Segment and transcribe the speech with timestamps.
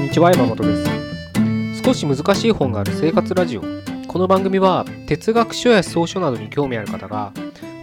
[0.00, 1.82] こんにちは山本です。
[1.84, 3.62] 少し難しい本がある生活ラジオ。
[4.08, 7.34] この番組は哲学書や草書などに興味ある方が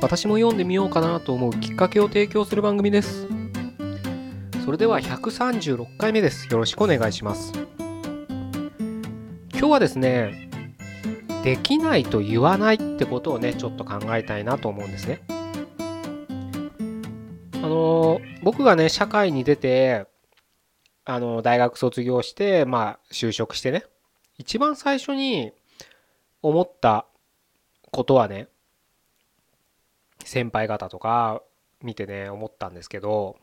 [0.02, 3.28] 私も読んでみようかなと思うきっかけを提供する番組です。
[4.66, 6.52] それでは136回目です。
[6.52, 7.54] よろしくお願いします。
[9.52, 10.50] 今日はですね
[11.44, 15.22] できないと言わないってことをねちょっと考えたいなと思うんですね。
[17.54, 20.08] あの僕がね社会に出て
[21.10, 23.86] あの大学卒業してまあ就職してね
[24.38, 25.54] 一番最初に
[26.42, 27.06] 思った
[27.92, 28.50] ことはね
[30.26, 31.42] 先輩方とか
[31.82, 33.38] 見てね思ったんですけど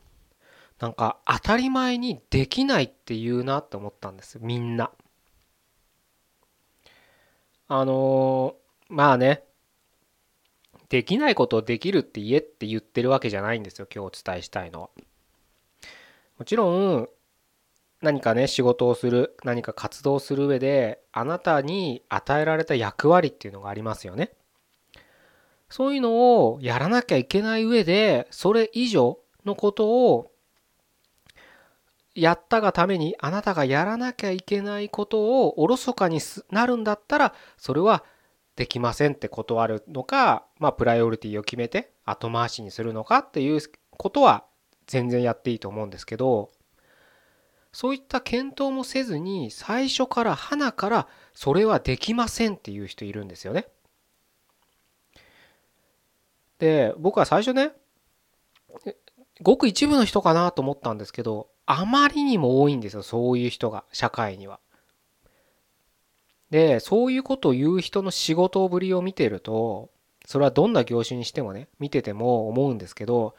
[0.79, 4.91] なんか当たり前にできないって言うなって思ったんですみんな。
[7.67, 8.57] あの
[8.91, 9.43] まあね
[10.91, 14.91] できないことをできるって言えって言ってるわけじゃないんですよ今日お伝えしたいのは。
[16.39, 17.09] もちろん
[18.05, 24.33] 何かね仕事をする何か活動する上であなたに与えられた役割っていうのがありますよね。
[25.71, 30.31] そういうのをやらなきゃいけない上でそれ以上のことを
[32.15, 38.05] やったがためにあなたがやらなきゃいけないことをおろそかになるんだったらそれは
[38.55, 43.61] できませんって断るのかまあプライオリティを決めて後回しにするのかっていう
[43.91, 44.45] ことは
[44.87, 46.51] 全然やっていいと思うんですけど
[47.75, 53.67] そういった検討もせずに最初から花からそれはできませんっていう人いるんですよね。
[56.61, 57.73] で僕は最初ね
[59.43, 64.61] ごく一部の人かなと思ったんですけどあまりにも多いんですよそういう人が社会には。
[66.51, 69.91] でそういうことを言う人の仕事ぶりを見てると
[70.27, 73.35] それはどんな業種にしてもね見てても思うんですけど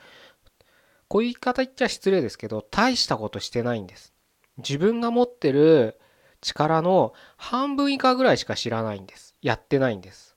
[1.07, 4.14] こういう言い方言っちゃ失礼ですけど大したことしてないんです。
[4.57, 5.99] 自分が持ってる
[6.41, 9.35] 力の半分以下ぐらいしか知らないんです。
[9.41, 10.35] やってないんです。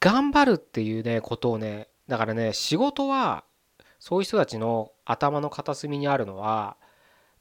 [0.00, 3.44] 頑張るっていうねことをねだからね仕事は
[3.98, 6.76] そういう人たちの頭の片隅にあるのは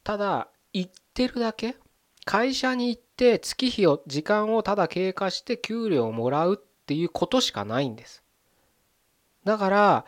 [0.04, 1.76] ただ行ってるだけ
[2.26, 8.24] 会社に行って月日を時間をただ経過して給料をもらうっていうことしかないんです
[9.44, 10.06] だから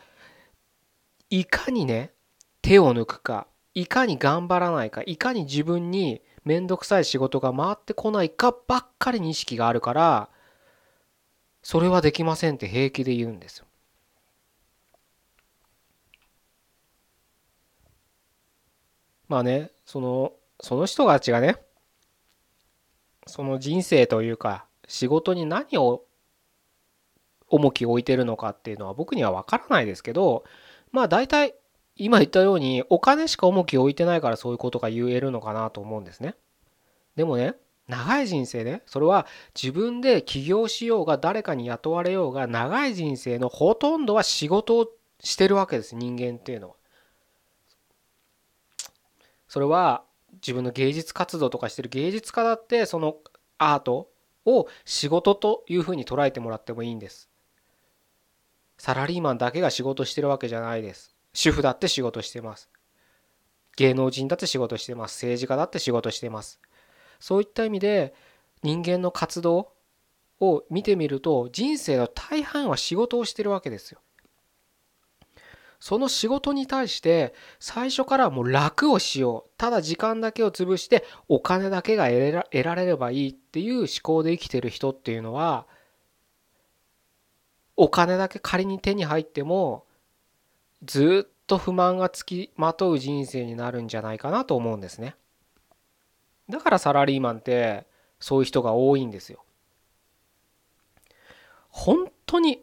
[1.29, 2.13] いかにね
[2.61, 10.29] 手を抜くかいかに頑張らないかいかに自分に面倒くさい仕事が回ってこないかばっかりに意識があるから
[11.61, 13.65] それはできませんって平気で言うんですよ。
[19.27, 21.57] まあねそのその人たちがね
[23.27, 26.03] その人生というか仕事に何を
[27.47, 30.43] 重きを置いてるのかっていうのは僕には分からないですけど
[30.91, 31.55] まあ大体
[31.95, 36.35] 今言ったようにお金しか重きを置いてないからそういうことが言えるのかなと思うんですね。
[37.15, 37.55] でもね
[37.87, 39.25] 長い人生ねそれは
[39.59, 44.87] 自分で起業しようが誰かに雇われようが長い人生のほとんどは仕事を
[45.19, 46.75] してるわけです人間っていうのは。
[49.47, 50.03] それは
[50.35, 53.17] 自分の芸術活動とかしてる芸術家だってその
[53.57, 54.09] アート
[54.45, 57.28] を仕事というふうに捉えてもらってもいいんです。
[58.79, 61.13] サラリーマンだけが仕事してるわけじゃないです。
[61.33, 62.69] 主婦だって仕事してます。
[63.75, 65.17] 芸能人だって仕事してます。
[65.17, 66.61] 政治家だって仕事してます。
[67.19, 68.13] そういった意味で
[68.63, 69.73] 人間の活動
[70.39, 73.99] を見てみると人生の大半は仕事をしてるわけですよ。
[75.81, 85.67] その仕事に対して最初からもう楽をしようただ時間だけを潰してお金だけが得られればいいっていう思考で生きてる人っていうのは
[87.81, 89.85] お金だけ仮に手に入っても
[90.83, 95.15] ずっと不満がつきまとう人生になるんじゃないかなと思うんですね。
[96.49, 97.87] だからサラリーマンって
[98.19, 99.45] そういう人が多いんですよ。
[101.69, 102.59] 本当に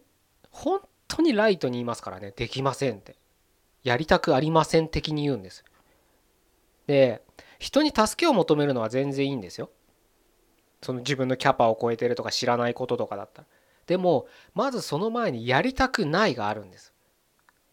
[0.51, 3.17] 本当にライトに言いますからねできませんって
[3.85, 5.65] やりたくありません的に言うんです。
[6.87, 7.23] で
[7.59, 9.71] 人に助けを求めるのは全然いいんですよ。
[10.83, 13.49] その自分のキャパを超えてるとか知らないこととかだったら。
[13.87, 16.93] でもまずその前にやりたくないがあるんです。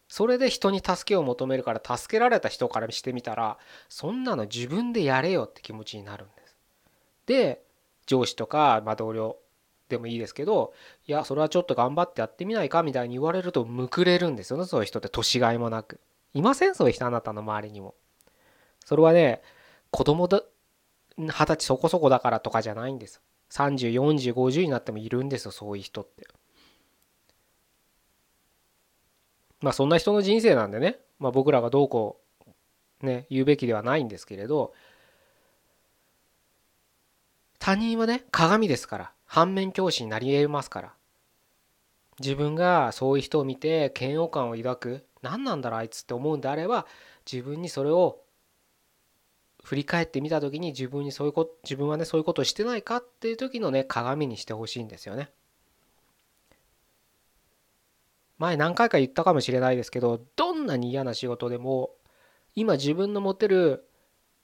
[0.06, 3.58] それで人に助けを求めるから助けられた人からしてみたら
[3.88, 6.56] そんなの自分でやれよって気持ちになるんです。
[7.26, 7.62] で
[8.06, 9.38] 上司とか、ま、同僚
[9.88, 10.72] でもいいですけど
[11.06, 15.08] いやそれはちょっと頑張ってやってみないかみたいに言われるとむくれるんですよねそういう人って。
[15.08, 16.00] 年がいもなく。
[16.32, 16.74] いません？
[16.74, 17.94] そういう人あなたの周りにも。
[18.84, 19.42] それはね
[19.90, 20.42] 子供だ
[21.16, 23.20] 二十歳そこそこだからとかじゃないんです。
[23.54, 26.26] 304050になってもいるんですよそういう人って。
[29.60, 30.98] まあそんな人の人生なんでね。
[31.20, 32.20] まあ、僕らがどうこ
[33.02, 34.74] うね言うべきではないんですけれど。
[37.60, 39.12] 他人はね鏡ですから。
[39.24, 40.92] 反面教師になり得ますから。
[42.18, 45.06] 自分がそういう人を見て嫌悪感を抱く。
[45.22, 46.86] 何なんだろうあいつって思うんであれば
[47.30, 48.23] 自分にそれを
[49.64, 55.30] 振り返ってみた時に自分にそういうこと自分はねそういうことをしてないかっていう時のね鏡にしてほしいんですよね。
[58.36, 61.90] 前何回か言ったかもしれないですけどどんなに嫌な仕事でも
[62.54, 63.88] 今自分の持てる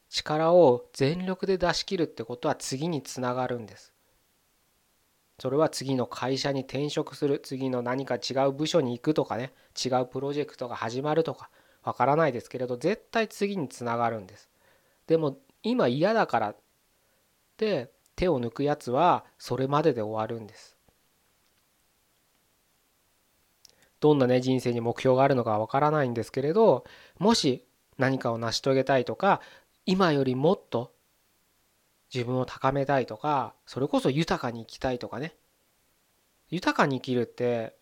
[0.09, 3.93] 力を全力で出し切るってことは次につながるんです。
[5.39, 9.53] それは次の会社に転職する次の何か違う部署に行くとかね
[9.83, 11.49] 違うプロジェクトが始まるとか
[11.83, 14.50] わからないですけれど絶対次につながるんです
[15.11, 16.57] でも今嫌だからっ
[17.57, 20.77] て手を抜くやつはそれまでで終わるんです。
[23.99, 26.85] どんなね人生に目標があるのかわからないんですけれど
[27.19, 27.67] もし
[27.99, 29.41] 何かを成し遂げたいとか
[29.85, 30.93] 今よりもっと
[32.15, 35.35] 自分を高めたいとかそれこそ豊かに生きたいとかね。
[36.51, 37.75] 豊かに生きるって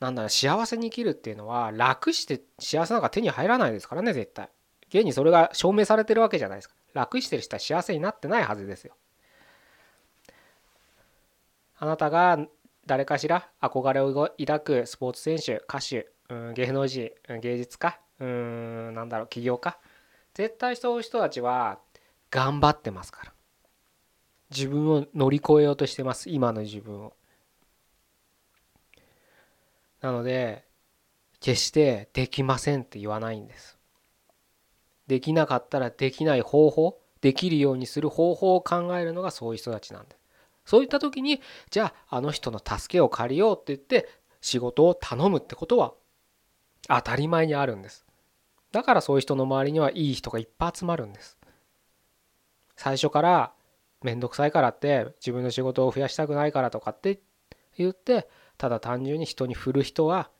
[0.00, 4.50] なんだろう幸せに生きるっていうのは楽して幸せなんか手に入らないですからね絶対。
[4.96, 6.74] 現にそれが証明されてるわけじゃないですか。
[6.94, 8.94] 楽してる人は幸せになってないはずですよ。
[11.78, 12.38] あなたが
[12.86, 16.08] 誰かしら憧れを抱くスポーツ選手歌手、
[16.54, 17.10] 芸能人
[17.42, 19.78] 芸術家うんなんだろう起業家。
[20.34, 21.78] 絶対そういう人たちは
[22.30, 23.32] 頑張ってますから。
[24.50, 26.30] 自分を乗り越えようとしてます。
[26.30, 27.12] 今の自分を。
[30.00, 30.64] なので
[31.40, 33.75] 決してできませんって言わないんです。
[35.06, 40.16] できなかったらできない方法できるようにする方法を考えるのがそういう人たちなんで
[40.64, 44.08] そういった時にじゃああの人の助けを借りようって言って
[44.40, 45.94] 仕事を頼むってことは
[46.88, 48.04] 当たり前にあるんです。
[48.72, 51.38] だからそういう人の周りにはいい人がいっぱい集まるんです。
[52.76, 53.52] 最初から
[54.02, 57.20] 面倒くさいからって自分の仕事を増やしたくないからとかって
[57.76, 60.30] 言ってただ単純に人に振る人は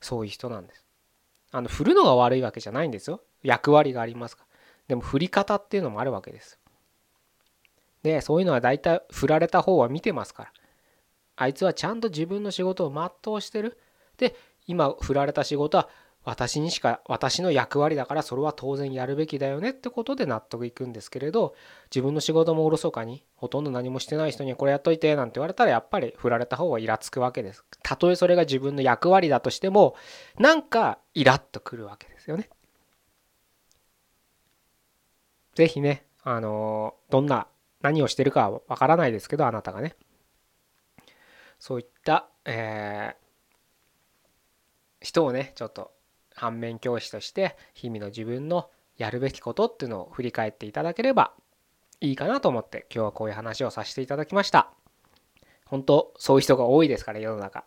[0.00, 0.84] そういう人なんです。
[1.52, 3.22] あの振るのが悪いわけじゃないんですよ。
[3.42, 4.48] 役割がありますから。
[4.88, 6.58] でも振り方っていうのもあるわけです。
[8.02, 10.52] でそういうのは大体振られた方は見てますから。
[11.36, 13.78] あいつはちゃんと自分の仕事を全うしてる。
[14.16, 14.36] で
[14.66, 15.88] 今振られた仕事は
[16.22, 21.54] 私にしか私の役割だからそれは当然やるべきだよねってことで納得いくんですけれど
[21.90, 27.64] 自分の仕事もおろそかにほとんど何もしてない人にこれやっといてなんて言われたらやっぱり振られた方がイラつくわけです。
[27.82, 29.96] たとえそれが自分の役割だとしても
[30.38, 32.50] なんかイラッとくるわけですよね。
[35.54, 37.46] 是非ねあのどんな
[37.80, 39.96] 何をしてるかはわからないですけどあなたがね。
[41.58, 45.92] そういった、えー、人をねちょっと
[46.40, 51.34] 反面教師として日々の自分のやるべきことっていうのを振り返っていただければ
[52.00, 54.70] いいかなと思って今日はこういう話をさせていただきました。
[55.66, 57.66] 本当そういう人が多いですから世の中。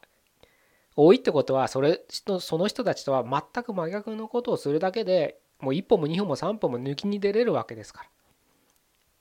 [0.96, 2.02] 多いってことはそれ
[2.40, 8.09] その人たちとは全く真逆のことをするだけでもう一歩も二歩も三歩も抜きに出れるわけですから。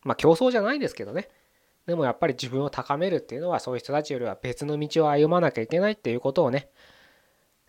[0.05, 1.29] まあ競争じゃないですけどね。
[1.87, 6.71] でもやっぱり自分を高めるっていうのはそういう人たちよりは別の道を歩まなきゃいけないっていうことをね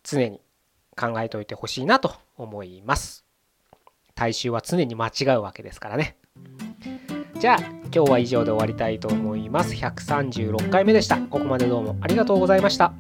[0.03, 0.39] 常に
[0.95, 3.25] 考えておいてほしいなと思います。
[4.15, 6.17] 大衆は常に間違うわけですからね。
[7.39, 7.59] じゃあ
[7.93, 9.73] 今日は以上で終わりたいと思います。
[9.73, 11.17] 136回目でした。
[11.17, 12.93] ここまでどうもありがとうございました。